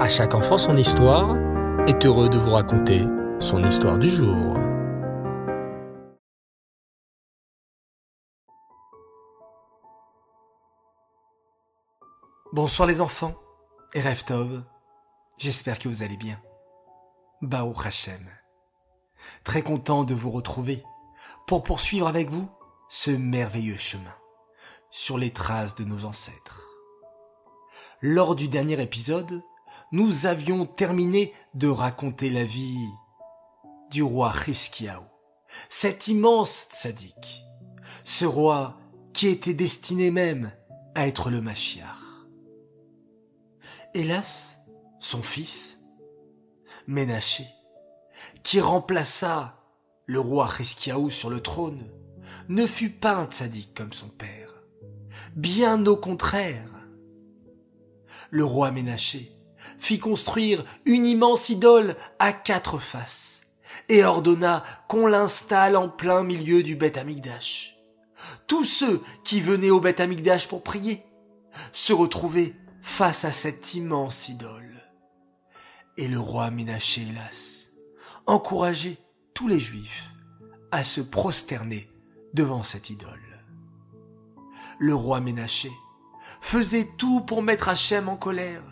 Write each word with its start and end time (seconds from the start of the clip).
À 0.00 0.08
chaque 0.08 0.34
enfant 0.34 0.56
son 0.56 0.78
histoire 0.78 1.36
est 1.86 2.06
heureux 2.06 2.30
de 2.30 2.38
vous 2.38 2.52
raconter 2.52 3.04
son 3.38 3.62
histoire 3.62 3.98
du 3.98 4.08
jour. 4.08 4.56
Bonsoir 12.54 12.88
les 12.88 13.02
enfants 13.02 13.34
et 13.92 14.00
Reftov, 14.00 14.62
j'espère 15.36 15.78
que 15.78 15.88
vous 15.88 16.02
allez 16.02 16.16
bien. 16.16 16.40
Baou 17.42 17.74
Hashem. 17.84 18.26
Très 19.44 19.60
content 19.60 20.04
de 20.04 20.14
vous 20.14 20.30
retrouver 20.30 20.82
pour 21.46 21.62
poursuivre 21.62 22.08
avec 22.08 22.30
vous 22.30 22.48
ce 22.88 23.10
merveilleux 23.10 23.76
chemin 23.76 24.14
sur 24.90 25.18
les 25.18 25.30
traces 25.30 25.74
de 25.74 25.84
nos 25.84 26.06
ancêtres. 26.06 26.64
Lors 28.00 28.34
du 28.34 28.48
dernier 28.48 28.80
épisode, 28.80 29.42
nous 29.92 30.26
avions 30.26 30.66
terminé 30.66 31.32
de 31.54 31.68
raconter 31.68 32.30
la 32.30 32.44
vie 32.44 32.88
du 33.90 34.02
roi 34.02 34.32
Hiskiaou, 34.46 35.04
cet 35.68 36.08
immense 36.08 36.68
tzaddik, 36.70 37.44
ce 38.04 38.24
roi 38.24 38.78
qui 39.12 39.28
était 39.28 39.54
destiné 39.54 40.10
même 40.10 40.52
à 40.94 41.08
être 41.08 41.30
le 41.30 41.40
Machiar. 41.40 42.26
Hélas, 43.94 44.58
son 45.00 45.22
fils, 45.22 45.80
Ménaché, 46.86 47.46
qui 48.42 48.60
remplaça 48.60 49.64
le 50.06 50.20
roi 50.20 50.48
Hiskiaou 50.58 51.10
sur 51.10 51.30
le 51.30 51.40
trône, 51.40 51.84
ne 52.48 52.66
fut 52.66 52.90
pas 52.90 53.14
un 53.14 53.26
tzaddik 53.26 53.74
comme 53.74 53.92
son 53.92 54.08
père. 54.08 54.54
Bien 55.34 55.84
au 55.86 55.96
contraire. 55.96 56.68
Le 58.30 58.44
roi 58.44 58.70
Ménaché 58.70 59.32
fit 59.78 59.98
construire 59.98 60.64
une 60.84 61.06
immense 61.06 61.48
idole 61.48 61.96
à 62.18 62.32
quatre 62.32 62.78
faces 62.78 63.46
et 63.88 64.04
ordonna 64.04 64.64
qu'on 64.88 65.06
l'installe 65.06 65.76
en 65.76 65.88
plein 65.88 66.22
milieu 66.22 66.62
du 66.62 66.76
Beth 66.76 66.96
Amikdash. 66.96 67.76
Tous 68.46 68.64
ceux 68.64 69.02
qui 69.24 69.40
venaient 69.40 69.70
au 69.70 69.80
Beth 69.80 70.00
Amikdash 70.00 70.48
pour 70.48 70.62
prier 70.62 71.02
se 71.72 71.92
retrouvaient 71.92 72.54
face 72.82 73.24
à 73.24 73.32
cette 73.32 73.74
immense 73.74 74.28
idole. 74.28 74.80
Et 75.96 76.08
le 76.08 76.18
roi 76.18 76.50
Ménaché, 76.50 77.02
hélas, 77.08 77.70
encourageait 78.26 78.98
tous 79.34 79.48
les 79.48 79.60
juifs 79.60 80.10
à 80.70 80.84
se 80.84 81.00
prosterner 81.00 81.90
devant 82.34 82.62
cette 82.62 82.90
idole. 82.90 83.18
Le 84.78 84.94
roi 84.94 85.20
Ménaché 85.20 85.70
faisait 86.40 86.88
tout 86.96 87.20
pour 87.20 87.42
mettre 87.42 87.68
Hachem 87.68 88.08
en 88.08 88.16
colère. 88.16 88.62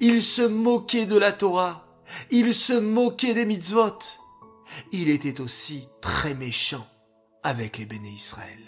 Il 0.00 0.22
se 0.22 0.42
moquait 0.42 1.06
de 1.06 1.16
la 1.16 1.32
Torah. 1.32 1.86
Il 2.30 2.54
se 2.54 2.72
moquait 2.72 3.34
des 3.34 3.44
mitzvot. 3.44 3.98
Il 4.92 5.08
était 5.08 5.40
aussi 5.40 5.88
très 6.00 6.34
méchant 6.34 6.86
avec 7.42 7.78
les 7.78 7.86
béné 7.86 8.10
Israël. 8.10 8.60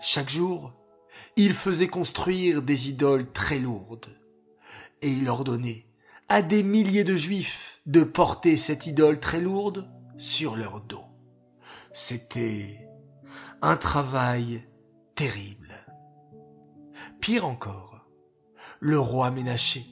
Chaque 0.00 0.30
jour, 0.30 0.72
il 1.36 1.54
faisait 1.54 1.88
construire 1.88 2.62
des 2.62 2.90
idoles 2.90 3.30
très 3.32 3.58
lourdes. 3.58 4.08
Et 5.02 5.10
il 5.10 5.28
ordonnait 5.28 5.86
à 6.28 6.42
des 6.42 6.62
milliers 6.62 7.04
de 7.04 7.14
juifs 7.14 7.80
de 7.86 8.02
porter 8.02 8.56
cette 8.56 8.86
idole 8.86 9.20
très 9.20 9.40
lourde 9.40 9.88
sur 10.16 10.56
leur 10.56 10.80
dos. 10.80 11.04
C'était 11.92 12.88
un 13.62 13.76
travail 13.76 14.66
terrible. 15.14 15.74
Pire 17.20 17.46
encore, 17.46 18.06
le 18.80 18.98
roi 18.98 19.30
Ménaché 19.30 19.86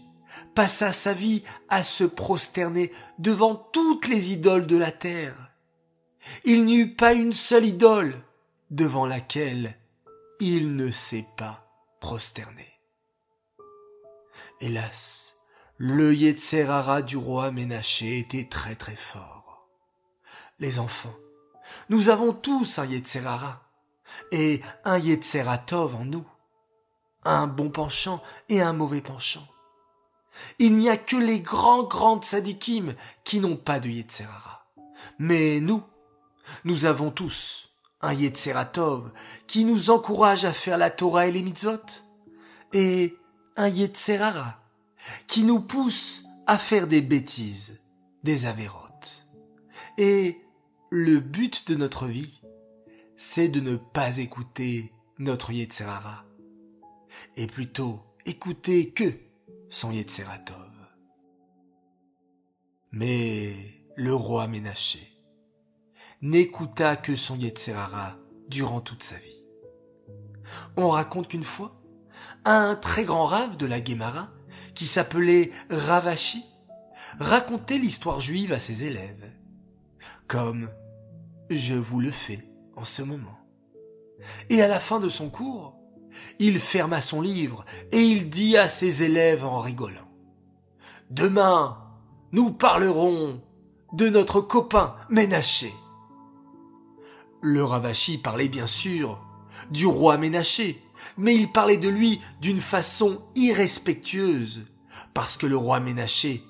passa 0.54 0.92
sa 0.92 1.12
vie 1.12 1.42
à 1.68 1.82
se 1.82 2.04
prosterner 2.04 2.92
devant 3.18 3.54
toutes 3.54 4.08
les 4.08 4.32
idoles 4.32 4.66
de 4.66 4.76
la 4.76 4.92
terre. 4.92 5.50
Il 6.44 6.64
n'y 6.64 6.76
eut 6.76 6.94
pas 6.94 7.12
une 7.12 7.32
seule 7.32 7.66
idole 7.66 8.22
devant 8.70 9.06
laquelle 9.06 9.76
il 10.40 10.74
ne 10.74 10.90
s'est 10.90 11.26
pas 11.36 11.66
prosterné. 12.00 12.68
Hélas, 14.60 15.36
le 15.76 16.14
Yetzerara 16.14 17.02
du 17.02 17.16
roi 17.16 17.50
Ménaché 17.50 18.18
était 18.18 18.48
très 18.48 18.74
très 18.74 18.96
fort. 18.96 19.68
Les 20.58 20.78
enfants, 20.78 21.14
nous 21.88 22.08
avons 22.08 22.32
tous 22.32 22.78
un 22.78 22.86
Yetzerara 22.86 23.62
et 24.30 24.60
un 24.84 24.98
Yetzeratov 24.98 25.96
en 25.96 26.04
nous, 26.04 26.26
un 27.24 27.46
bon 27.46 27.70
penchant 27.70 28.22
et 28.48 28.60
un 28.60 28.72
mauvais 28.72 29.00
penchant. 29.00 29.46
Il 30.58 30.76
n'y 30.76 30.88
a 30.88 30.96
que 30.96 31.16
les 31.16 31.40
grands 31.40 31.84
grands 31.84 32.20
tzadikim 32.20 32.94
qui 33.24 33.40
n'ont 33.40 33.56
pas 33.56 33.80
de 33.80 33.88
Yetzerara. 33.88 34.66
Mais 35.18 35.60
nous, 35.60 35.82
nous 36.64 36.86
avons 36.86 37.10
tous 37.10 37.70
un 38.00 38.12
Yetzeratov 38.12 39.12
qui 39.46 39.64
nous 39.64 39.90
encourage 39.90 40.44
à 40.44 40.52
faire 40.52 40.78
la 40.78 40.90
Torah 40.90 41.26
et 41.26 41.32
les 41.32 41.42
mitzvot, 41.42 42.02
et 42.72 43.16
un 43.56 43.68
Yetzerara 43.68 44.60
qui 45.26 45.44
nous 45.44 45.60
pousse 45.60 46.24
à 46.46 46.58
faire 46.58 46.86
des 46.86 47.00
bêtises, 47.00 47.80
des 48.22 48.46
avérotes. 48.46 49.28
Et 49.96 50.40
le 50.90 51.20
but 51.20 51.68
de 51.68 51.76
notre 51.76 52.06
vie, 52.06 52.42
c'est 53.16 53.48
de 53.48 53.60
ne 53.60 53.76
pas 53.76 54.18
écouter 54.18 54.92
notre 55.18 55.52
Yetzerara, 55.52 56.24
et 57.36 57.46
plutôt 57.46 58.00
écouter 58.26 58.90
que 58.90 59.14
son 59.74 59.90
Yetzeratov. 59.90 60.70
Mais 62.92 63.52
le 63.96 64.14
roi 64.14 64.46
Ménaché 64.46 65.12
n'écouta 66.22 66.94
que 66.94 67.16
son 67.16 67.36
Yetzerara 67.36 68.16
durant 68.48 68.80
toute 68.80 69.02
sa 69.02 69.16
vie. 69.16 69.44
On 70.76 70.88
raconte 70.88 71.26
qu'une 71.26 71.42
fois, 71.42 71.82
un 72.44 72.76
très 72.76 73.04
grand 73.04 73.24
rave 73.24 73.56
de 73.56 73.66
la 73.66 73.80
Guémara, 73.80 74.30
qui 74.76 74.86
s'appelait 74.86 75.50
Ravashi, 75.70 76.44
racontait 77.18 77.78
l'histoire 77.78 78.20
juive 78.20 78.52
à 78.52 78.60
ses 78.60 78.84
élèves, 78.84 79.28
comme 80.28 80.70
je 81.50 81.74
vous 81.74 81.98
le 81.98 82.12
fais 82.12 82.48
en 82.76 82.84
ce 82.84 83.02
moment. 83.02 83.40
Et 84.50 84.62
à 84.62 84.68
la 84.68 84.78
fin 84.78 85.00
de 85.00 85.08
son 85.08 85.30
cours, 85.30 85.83
il 86.38 86.58
ferma 86.58 87.00
son 87.00 87.20
livre 87.20 87.64
et 87.92 88.00
il 88.00 88.30
dit 88.30 88.56
à 88.56 88.68
ses 88.68 89.02
élèves 89.02 89.44
en 89.44 89.58
rigolant. 89.58 90.08
Demain, 91.10 91.78
nous 92.32 92.50
parlerons 92.50 93.40
de 93.92 94.08
notre 94.08 94.40
copain 94.40 94.96
Ménaché. 95.08 95.72
Le 97.40 97.62
Ravachi 97.62 98.18
parlait 98.18 98.48
bien 98.48 98.66
sûr 98.66 99.20
du 99.70 99.86
roi 99.86 100.16
Ménaché, 100.16 100.82
mais 101.16 101.36
il 101.36 101.52
parlait 101.52 101.76
de 101.76 101.88
lui 101.88 102.20
d'une 102.40 102.60
façon 102.60 103.22
irrespectueuse, 103.36 104.64
parce 105.12 105.36
que 105.36 105.46
le 105.46 105.56
roi 105.56 105.78
Ménaché 105.80 106.42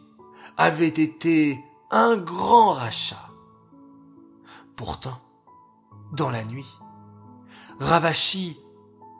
avait 0.56 0.88
été 0.88 1.58
un 1.90 2.16
grand 2.16 2.72
rachat. 2.72 3.28
Pourtant, 4.76 5.20
dans 6.12 6.30
la 6.30 6.44
nuit, 6.44 6.70
Ravachi 7.78 8.56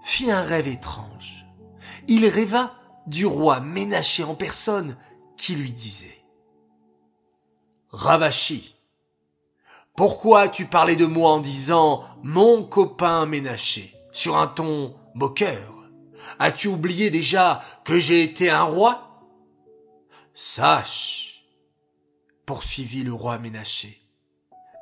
fit 0.05 0.31
un 0.31 0.43
rêve 0.43 0.69
étrange. 0.69 1.47
Il 2.07 2.27
rêva 2.27 2.75
du 3.07 3.27
roi 3.27 3.59
Ménaché 3.61 4.23
en 4.23 4.35
personne 4.35 4.97
qui 5.37 5.57
lui 5.57 5.73
disait 5.73 6.23
Ravachi, 7.89 8.77
pourquoi 9.97 10.43
as-tu 10.43 10.67
parlé 10.67 10.95
de 10.97 11.07
moi 11.07 11.31
en 11.31 11.41
disant 11.41 12.05
mon 12.23 12.65
copain 12.65 13.27
Ménaché 13.27 13.95
sur 14.13 14.37
un 14.37 14.47
ton 14.47 14.95
moqueur 15.15 15.91
As-tu 16.39 16.69
oublié 16.69 17.11
déjà 17.11 17.63
que 17.85 17.99
j'ai 17.99 18.23
été 18.23 18.51
un 18.51 18.65
roi 18.65 19.23
Sache, 20.35 21.45
poursuivit 22.45 23.05
le 23.05 23.13
roi 23.13 23.39
Ménaché, 23.39 24.03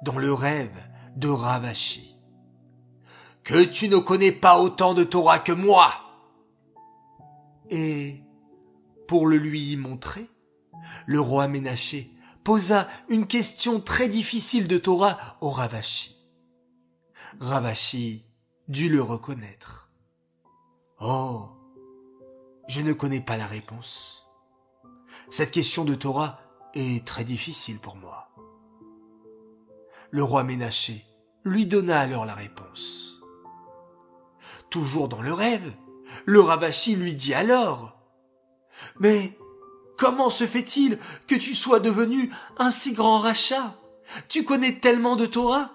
dans 0.02 0.18
le 0.18 0.32
rêve 0.32 0.76
de 1.16 1.28
Ravachi, 1.28 2.11
que 3.44 3.64
tu 3.64 3.88
ne 3.88 3.98
connais 3.98 4.32
pas 4.32 4.58
autant 4.58 4.94
de 4.94 5.04
Torah 5.04 5.38
que 5.38 5.52
moi. 5.52 5.92
Et, 7.70 8.22
pour 9.08 9.26
le 9.26 9.36
lui 9.36 9.76
montrer, 9.76 10.28
le 11.06 11.20
roi 11.20 11.48
Ménaché 11.48 12.10
posa 12.44 12.88
une 13.08 13.26
question 13.26 13.80
très 13.80 14.08
difficile 14.08 14.68
de 14.68 14.78
Torah 14.78 15.18
au 15.40 15.50
Ravashi. 15.50 16.16
Ravashi 17.40 18.24
dut 18.68 18.88
le 18.88 19.02
reconnaître. 19.02 19.90
Oh, 21.00 21.48
je 22.68 22.80
ne 22.80 22.92
connais 22.92 23.20
pas 23.20 23.36
la 23.36 23.46
réponse. 23.46 24.26
Cette 25.30 25.50
question 25.50 25.84
de 25.84 25.94
Torah 25.94 26.40
est 26.74 27.06
très 27.06 27.24
difficile 27.24 27.78
pour 27.78 27.96
moi. 27.96 28.28
Le 30.10 30.22
roi 30.22 30.44
Ménaché 30.44 31.04
lui 31.44 31.66
donna 31.66 32.00
alors 32.00 32.24
la 32.24 32.34
réponse. 32.34 33.21
Toujours 34.72 35.08
dans 35.08 35.20
le 35.20 35.34
rêve, 35.34 35.70
le 36.24 36.40
Ravashi 36.40 36.96
lui 36.96 37.14
dit 37.14 37.34
alors 37.34 37.98
Mais 38.98 39.36
comment 39.98 40.30
se 40.30 40.46
fait-il 40.46 40.98
que 41.28 41.34
tu 41.34 41.54
sois 41.54 41.78
devenu 41.78 42.32
un 42.56 42.70
si 42.70 42.94
grand 42.94 43.18
rachat? 43.18 43.74
Tu 44.30 44.44
connais 44.44 44.78
tellement 44.78 45.14
de 45.14 45.26
Torah. 45.26 45.72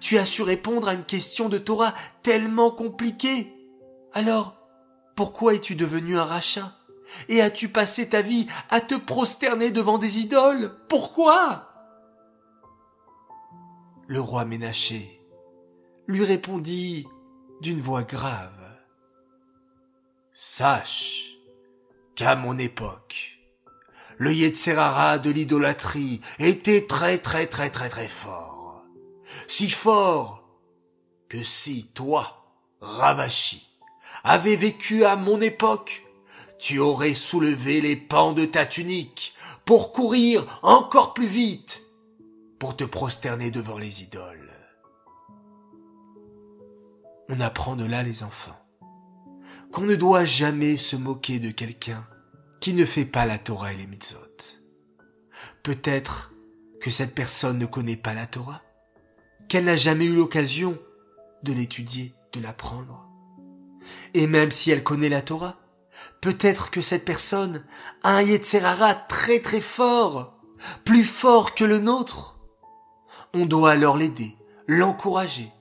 Tu 0.00 0.18
as 0.18 0.24
su 0.24 0.42
répondre 0.42 0.88
à 0.88 0.94
une 0.94 1.04
question 1.04 1.48
de 1.48 1.56
Torah 1.56 1.94
tellement 2.24 2.72
compliquée. 2.72 3.54
Alors, 4.12 4.56
pourquoi 5.14 5.54
es-tu 5.54 5.76
devenu 5.76 6.18
un 6.18 6.24
rachat? 6.24 6.72
Et 7.28 7.40
as-tu 7.40 7.68
passé 7.68 8.08
ta 8.08 8.22
vie 8.22 8.48
à 8.70 8.80
te 8.80 8.96
prosterner 8.96 9.70
devant 9.70 9.98
des 9.98 10.18
idoles? 10.18 10.76
Pourquoi 10.88 11.68
Le 14.08 14.20
roi 14.20 14.44
Ménaché 14.44 15.22
lui 16.08 16.24
répondit 16.24 17.06
d'une 17.60 17.80
voix 17.80 18.02
grave. 18.02 18.50
Sache 20.32 21.36
qu'à 22.14 22.36
mon 22.36 22.58
époque, 22.58 23.38
le 24.18 24.32
Yetzerara 24.32 25.18
de 25.18 25.30
l'idolâtrie 25.30 26.20
était 26.38 26.86
très 26.86 27.18
très 27.18 27.46
très 27.46 27.70
très 27.70 27.88
très 27.88 28.08
fort. 28.08 28.84
Si 29.46 29.70
fort 29.70 30.44
que 31.28 31.42
si 31.42 31.86
toi, 31.94 32.54
Ravashi, 32.80 33.66
avais 34.24 34.56
vécu 34.56 35.04
à 35.04 35.16
mon 35.16 35.40
époque, 35.40 36.02
tu 36.58 36.78
aurais 36.78 37.14
soulevé 37.14 37.80
les 37.80 37.96
pans 37.96 38.32
de 38.32 38.44
ta 38.44 38.66
tunique 38.66 39.34
pour 39.64 39.92
courir 39.92 40.60
encore 40.62 41.14
plus 41.14 41.26
vite, 41.26 41.82
pour 42.58 42.76
te 42.76 42.84
prosterner 42.84 43.50
devant 43.50 43.78
les 43.78 44.02
idoles. 44.02 44.59
On 47.32 47.40
apprend 47.40 47.76
de 47.76 47.84
là 47.84 48.02
les 48.02 48.22
enfants 48.22 48.56
qu'on 49.72 49.82
ne 49.82 49.94
doit 49.94 50.24
jamais 50.24 50.76
se 50.76 50.96
moquer 50.96 51.38
de 51.38 51.50
quelqu'un 51.50 52.04
qui 52.60 52.74
ne 52.74 52.84
fait 52.84 53.04
pas 53.04 53.24
la 53.24 53.38
Torah 53.38 53.72
et 53.72 53.76
les 53.76 53.86
mitzvot. 53.86 54.18
Peut-être 55.62 56.34
que 56.80 56.90
cette 56.90 57.14
personne 57.14 57.58
ne 57.58 57.66
connaît 57.66 57.96
pas 57.96 58.14
la 58.14 58.26
Torah, 58.26 58.62
qu'elle 59.48 59.64
n'a 59.64 59.76
jamais 59.76 60.06
eu 60.06 60.14
l'occasion 60.16 60.76
de 61.44 61.52
l'étudier, 61.52 62.14
de 62.32 62.40
l'apprendre. 62.40 63.08
Et 64.12 64.26
même 64.26 64.50
si 64.50 64.72
elle 64.72 64.82
connaît 64.82 65.08
la 65.08 65.22
Torah, 65.22 65.56
peut-être 66.20 66.70
que 66.70 66.80
cette 66.80 67.04
personne 67.04 67.64
a 68.02 68.16
un 68.16 68.22
Yetzerara 68.22 68.94
très 68.94 69.40
très 69.40 69.60
fort, 69.60 70.36
plus 70.84 71.04
fort 71.04 71.54
que 71.54 71.64
le 71.64 71.78
nôtre. 71.78 72.40
On 73.34 73.46
doit 73.46 73.70
alors 73.70 73.96
l'aider, 73.96 74.36
l'encourager, 74.66 75.52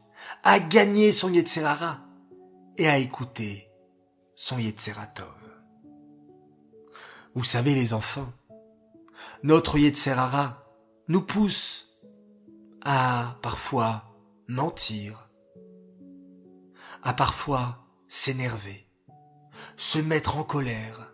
à 0.44 0.60
gagner 0.60 1.12
son 1.12 1.32
Yetzerara 1.34 2.00
et 2.78 2.88
à 2.88 2.98
écouter 2.98 3.70
son 4.36 4.58
Yetzeratov. 4.58 5.36
Vous 7.36 7.44
savez 7.44 7.76
les 7.76 7.94
enfants, 7.94 8.32
notre 9.44 9.78
Yetzerara 9.78 10.66
nous 11.08 11.22
pousse 11.22 12.02
à 12.82 13.38
parfois 13.42 14.16
mentir, 14.48 15.30
à 17.04 17.14
parfois 17.14 17.86
s'énerver, 18.08 18.88
se 19.78 20.00
mettre 20.00 20.38
en 20.38 20.44
colère, 20.44 21.14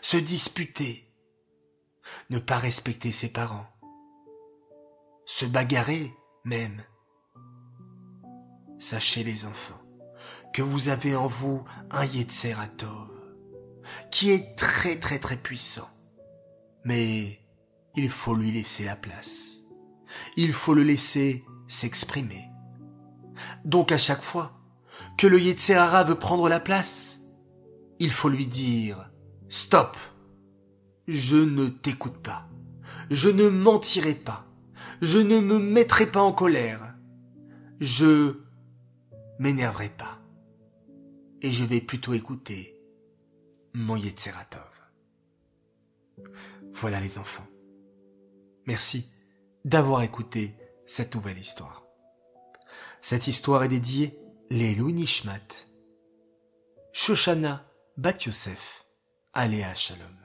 se 0.00 0.16
disputer, 0.16 1.12
ne 2.30 2.38
pas 2.38 2.58
respecter 2.58 3.12
ses 3.12 3.32
parents, 3.32 3.66
se 5.26 5.44
bagarrer 5.44 6.14
même. 6.44 6.82
Sachez 8.78 9.24
les 9.24 9.44
enfants 9.44 9.82
que 10.52 10.62
vous 10.62 10.88
avez 10.88 11.16
en 11.16 11.26
vous 11.26 11.64
un 11.90 12.04
Yetzeratov 12.04 13.08
qui 14.10 14.30
est 14.30 14.56
très 14.56 14.96
très 14.96 15.18
très 15.18 15.36
puissant. 15.36 15.88
Mais 16.84 17.40
il 17.96 18.08
faut 18.10 18.34
lui 18.34 18.52
laisser 18.52 18.84
la 18.84 18.96
place. 18.96 19.62
Il 20.36 20.52
faut 20.52 20.74
le 20.74 20.82
laisser 20.82 21.44
s'exprimer. 21.66 22.48
Donc 23.64 23.92
à 23.92 23.98
chaque 23.98 24.22
fois 24.22 24.52
que 25.16 25.26
le 25.26 25.40
Yetzerara 25.40 26.04
veut 26.04 26.18
prendre 26.18 26.48
la 26.48 26.60
place, 26.60 27.20
il 27.98 28.10
faut 28.10 28.28
lui 28.28 28.46
dire 28.46 29.10
Stop 29.48 29.96
Je 31.06 31.36
ne 31.36 31.68
t'écoute 31.68 32.18
pas. 32.18 32.48
Je 33.10 33.28
ne 33.28 33.48
mentirai 33.48 34.14
pas. 34.14 34.46
Je 35.02 35.18
ne 35.18 35.40
me 35.40 35.58
mettrai 35.58 36.06
pas 36.06 36.22
en 36.22 36.32
colère. 36.32 36.94
Je 37.80 38.47
m'énerverai 39.38 39.88
pas. 39.90 40.18
Et 41.42 41.52
je 41.52 41.64
vais 41.64 41.80
plutôt 41.80 42.14
écouter 42.14 42.80
mon 43.74 43.96
Yetzeratov. 43.96 44.82
Voilà 46.72 47.00
les 47.00 47.18
enfants. 47.18 47.46
Merci 48.66 49.10
d'avoir 49.64 50.02
écouté 50.02 50.56
cette 50.86 51.14
nouvelle 51.14 51.38
histoire. 51.38 51.84
Cette 53.00 53.26
histoire 53.26 53.62
est 53.62 53.68
dédiée 53.68 54.18
les 54.50 54.74
Nishmat, 54.74 55.66
Shoshana 56.92 57.70
Bat 57.96 58.24
Yosef, 58.26 58.86
Aléa 59.32 59.74
Shalom. 59.74 60.16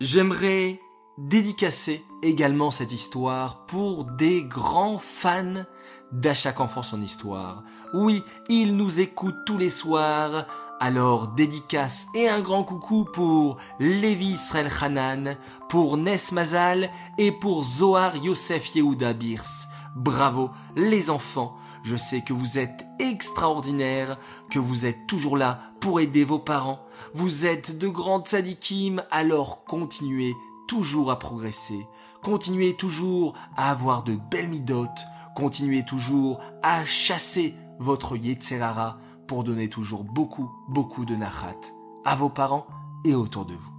J'aimerais 0.00 0.80
dédicacer 1.18 2.04
également 2.22 2.70
cette 2.70 2.92
histoire 2.92 3.66
pour 3.66 4.04
des 4.04 4.44
grands 4.44 4.98
fans 4.98 5.64
d'À 6.12 6.34
chaque 6.34 6.60
enfant 6.60 6.82
son 6.82 7.00
histoire. 7.00 7.64
Oui, 7.94 8.22
ils 8.48 8.76
nous 8.76 9.00
écoutent 9.00 9.46
tous 9.46 9.56
les 9.56 9.70
soirs 9.70 10.46
alors 10.82 11.28
dédicace 11.28 12.08
et 12.12 12.28
un 12.28 12.40
grand 12.40 12.64
coucou 12.64 13.04
pour 13.04 13.56
Lévi 13.78 14.32
Israel 14.32 14.68
Hanan, 14.80 15.36
pour 15.68 15.96
Nes 15.96 16.32
Mazal 16.32 16.90
et 17.18 17.30
pour 17.30 17.62
Zohar 17.62 18.16
Yosef 18.16 18.74
Yehuda 18.74 19.12
Birs. 19.12 19.68
Bravo 19.94 20.50
les 20.74 21.08
enfants, 21.08 21.56
je 21.84 21.94
sais 21.94 22.22
que 22.22 22.32
vous 22.32 22.58
êtes 22.58 22.84
extraordinaires, 22.98 24.18
que 24.50 24.58
vous 24.58 24.84
êtes 24.84 25.06
toujours 25.06 25.36
là 25.36 25.60
pour 25.80 26.00
aider 26.00 26.24
vos 26.24 26.40
parents. 26.40 26.84
Vous 27.14 27.46
êtes 27.46 27.78
de 27.78 27.86
grandes 27.86 28.26
sadikim, 28.26 29.04
alors 29.12 29.64
continuez 29.64 30.34
toujours 30.72 31.10
à 31.10 31.18
progresser. 31.18 31.86
Continuez 32.22 32.72
toujours 32.72 33.34
à 33.56 33.70
avoir 33.70 34.04
de 34.04 34.14
belles 34.14 34.48
midotes. 34.48 35.06
Continuez 35.36 35.84
toujours 35.84 36.40
à 36.62 36.82
chasser 36.86 37.54
votre 37.78 38.16
Yetzerara 38.16 38.98
pour 39.26 39.44
donner 39.44 39.68
toujours 39.68 40.02
beaucoup, 40.02 40.50
beaucoup 40.70 41.04
de 41.04 41.14
nachat 41.14 41.60
à 42.06 42.16
vos 42.16 42.30
parents 42.30 42.66
et 43.04 43.14
autour 43.14 43.44
de 43.44 43.52
vous. 43.52 43.72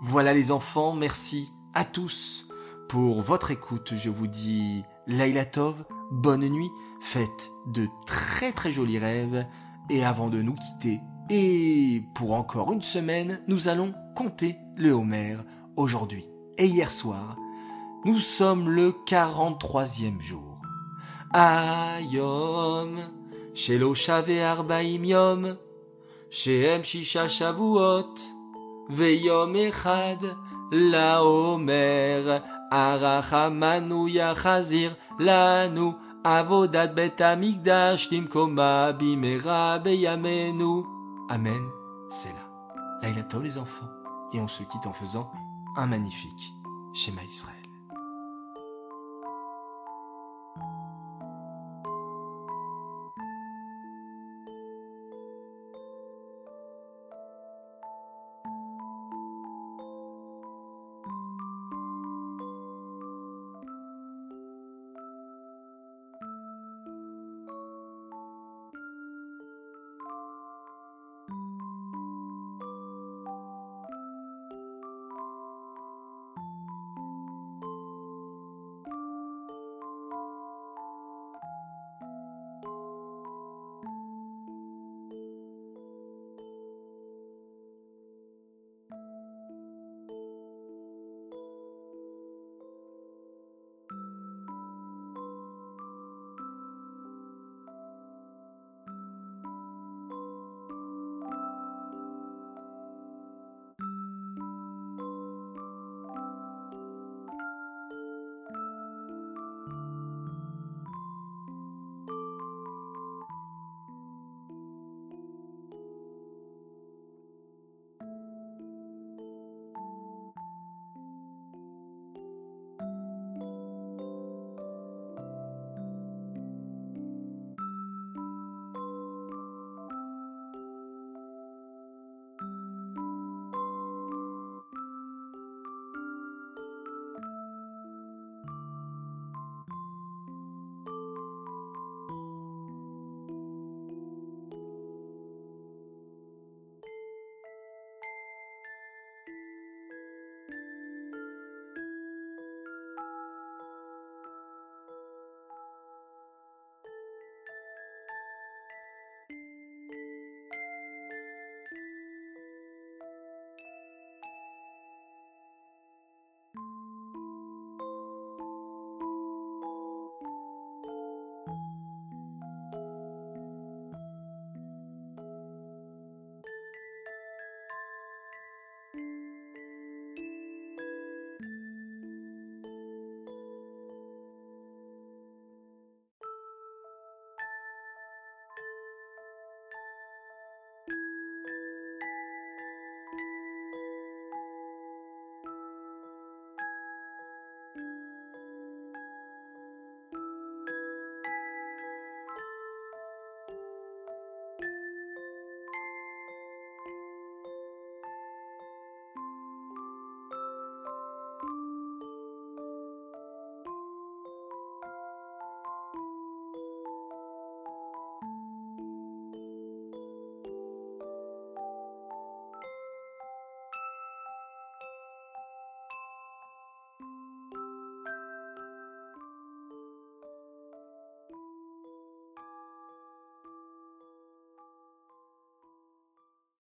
Voilà 0.00 0.34
les 0.34 0.52
enfants, 0.52 0.94
merci 0.94 1.52
à 1.74 1.84
tous 1.84 2.46
pour 2.88 3.20
votre 3.20 3.50
écoute. 3.50 3.94
Je 3.96 4.08
vous 4.08 4.28
dis 4.28 4.84
Laila 5.08 5.46
Tov, 5.46 5.84
bonne 6.12 6.48
nuit, 6.48 6.70
faites 7.00 7.50
de 7.66 7.88
très 8.06 8.52
très 8.52 8.70
jolis 8.70 9.00
rêves 9.00 9.44
et 9.90 10.04
avant 10.04 10.28
de 10.28 10.40
nous 10.42 10.54
quitter, 10.54 11.00
et 11.30 12.04
pour 12.14 12.32
encore 12.32 12.72
une 12.72 12.82
semaine, 12.82 13.40
nous 13.48 13.68
allons 13.68 13.92
compter 14.14 14.56
le 14.76 14.92
Homer 14.92 15.36
aujourd'hui 15.78 16.28
et 16.58 16.66
hier 16.66 16.90
soir, 16.90 17.36
nous 18.04 18.18
sommes 18.18 18.68
le 18.68 18.92
43e 19.06 20.20
jour. 20.20 20.60
Ayom, 21.32 22.96
Shelo 23.54 23.94
Shave 23.94 24.40
Arbaim 24.40 25.04
Yom, 25.04 25.56
Shehem 26.30 26.82
Shisha 26.82 27.28
Shavuot, 27.28 28.14
Veyom 28.88 29.54
Echad, 29.54 30.36
Laomer, 30.72 32.42
Arachamanu 32.70 34.08
Yachazir, 34.08 34.96
Lanu, 35.18 35.94
Avodat 36.24 36.88
Bet 36.88 37.20
Amigdash, 37.20 38.10
Nimkoma 38.10 38.92
Bimera 38.92 39.78
Beyamenu. 39.78 40.84
Amen, 41.30 41.62
c'est 42.08 42.30
là. 42.30 42.34
Là, 43.02 43.08
il 43.10 43.18
attend 43.18 43.40
les 43.40 43.58
enfants. 43.58 43.88
Et 44.32 44.40
on 44.40 44.48
se 44.48 44.62
quitte 44.62 44.86
en 44.86 44.92
faisant 44.92 45.30
un 45.78 45.86
magnifique 45.86 46.54
schéma 46.92 47.22
Israël. 47.22 47.57